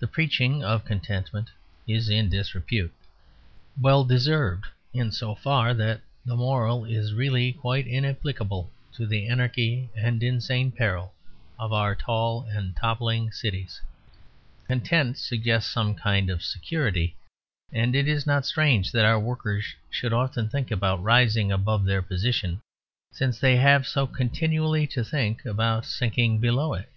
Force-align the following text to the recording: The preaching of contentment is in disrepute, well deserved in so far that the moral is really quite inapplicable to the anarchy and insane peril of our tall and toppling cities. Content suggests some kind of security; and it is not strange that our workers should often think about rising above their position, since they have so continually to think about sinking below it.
The 0.00 0.08
preaching 0.08 0.64
of 0.64 0.84
contentment 0.84 1.48
is 1.86 2.08
in 2.08 2.28
disrepute, 2.30 2.92
well 3.80 4.02
deserved 4.04 4.66
in 4.92 5.12
so 5.12 5.36
far 5.36 5.72
that 5.72 6.00
the 6.26 6.34
moral 6.34 6.84
is 6.84 7.14
really 7.14 7.52
quite 7.52 7.86
inapplicable 7.86 8.72
to 8.94 9.06
the 9.06 9.28
anarchy 9.28 9.88
and 9.96 10.20
insane 10.20 10.72
peril 10.72 11.14
of 11.60 11.72
our 11.72 11.94
tall 11.94 12.42
and 12.50 12.74
toppling 12.74 13.30
cities. 13.30 13.80
Content 14.66 15.16
suggests 15.16 15.70
some 15.72 15.94
kind 15.94 16.28
of 16.28 16.42
security; 16.42 17.14
and 17.72 17.94
it 17.94 18.08
is 18.08 18.26
not 18.26 18.44
strange 18.44 18.90
that 18.90 19.04
our 19.04 19.20
workers 19.20 19.76
should 19.90 20.12
often 20.12 20.48
think 20.48 20.72
about 20.72 21.00
rising 21.04 21.52
above 21.52 21.84
their 21.84 22.02
position, 22.02 22.60
since 23.12 23.38
they 23.38 23.58
have 23.58 23.86
so 23.86 24.08
continually 24.08 24.88
to 24.88 25.04
think 25.04 25.44
about 25.44 25.86
sinking 25.86 26.40
below 26.40 26.74
it. 26.74 26.90